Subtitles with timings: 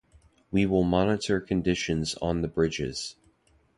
[0.49, 3.17] We will monitor conditions on the bridges.